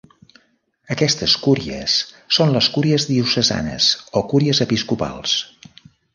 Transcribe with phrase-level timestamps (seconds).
[0.95, 1.97] Aquestes cúries
[2.39, 5.37] són les cúries diocesanes o cúries episcopals.